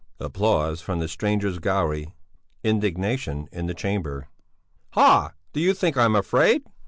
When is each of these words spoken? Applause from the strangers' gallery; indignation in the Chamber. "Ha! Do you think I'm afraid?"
Applause 0.19 0.81
from 0.81 0.97
the 0.97 1.07
strangers' 1.07 1.59
gallery; 1.59 2.15
indignation 2.63 3.47
in 3.51 3.67
the 3.67 3.75
Chamber. 3.75 4.29
"Ha! 4.93 5.33
Do 5.53 5.59
you 5.59 5.75
think 5.75 5.95
I'm 5.95 6.15
afraid?" 6.15 6.63